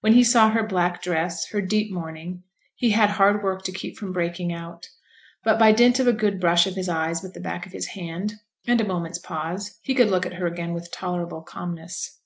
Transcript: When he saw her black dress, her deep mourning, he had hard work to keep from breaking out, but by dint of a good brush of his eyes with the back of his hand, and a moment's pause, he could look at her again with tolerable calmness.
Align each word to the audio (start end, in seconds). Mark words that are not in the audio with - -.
When 0.00 0.14
he 0.14 0.24
saw 0.24 0.48
her 0.48 0.62
black 0.66 1.02
dress, 1.02 1.50
her 1.50 1.60
deep 1.60 1.92
mourning, 1.92 2.44
he 2.76 2.92
had 2.92 3.10
hard 3.10 3.42
work 3.42 3.62
to 3.64 3.72
keep 3.72 3.98
from 3.98 4.10
breaking 4.10 4.50
out, 4.50 4.88
but 5.44 5.58
by 5.58 5.72
dint 5.72 5.98
of 6.00 6.06
a 6.08 6.14
good 6.14 6.40
brush 6.40 6.66
of 6.66 6.76
his 6.76 6.88
eyes 6.88 7.22
with 7.22 7.34
the 7.34 7.40
back 7.40 7.66
of 7.66 7.72
his 7.72 7.88
hand, 7.88 8.36
and 8.66 8.80
a 8.80 8.84
moment's 8.86 9.18
pause, 9.18 9.78
he 9.82 9.94
could 9.94 10.08
look 10.08 10.24
at 10.24 10.32
her 10.36 10.46
again 10.46 10.72
with 10.72 10.90
tolerable 10.90 11.42
calmness. 11.42 12.20